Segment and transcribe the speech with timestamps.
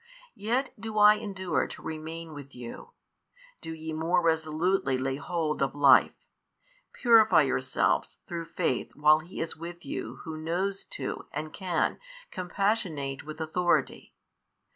[0.33, 2.93] Yet do I endure to remain with you,
[3.61, 6.25] do ye more resolutely lay hold of life,
[6.91, 11.99] purify yourselves through faith while He is with you Who knows to, and can,
[12.31, 14.15] compassionate with authority.